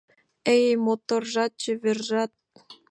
[0.55, 2.31] Эй, моторжат, чевержат